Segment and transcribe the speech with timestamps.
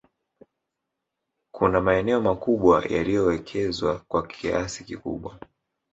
[1.51, 5.39] kuna maeneo makubwa yaliyowekezwa kwa kiasi kikubwa